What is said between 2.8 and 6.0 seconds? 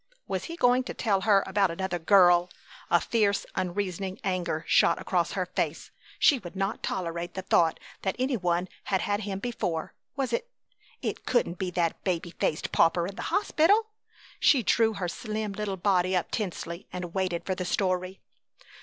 A fierce, unreasoning anger shot across her face.